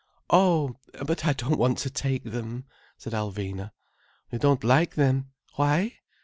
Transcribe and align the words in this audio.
"Oh—but 0.31 1.27
I 1.27 1.33
don't 1.33 1.59
want 1.59 1.77
to 1.77 1.91
take 1.91 2.23
them—" 2.23 2.65
said 2.97 3.13
Alvina. 3.13 3.69
"You 4.31 4.39
don't 4.39 4.63
like 4.63 4.95
them? 4.95 5.29
Why?" 5.57 5.99